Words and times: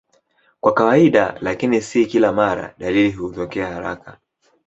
Kwa 0.59 0.73
kawaida, 0.73 1.37
lakini 1.41 1.81
si 1.81 2.05
kila 2.05 2.31
mara, 2.33 2.75
dalili 2.77 3.11
hutokea 3.11 3.67
haraka. 3.73 4.17